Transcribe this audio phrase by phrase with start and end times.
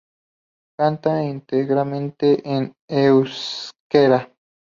[0.79, 4.33] Canta íntegramente en euskera.